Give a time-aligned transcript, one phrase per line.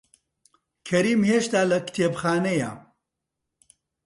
[0.87, 2.71] کەریم هێشتا لە کتێبخانەیە.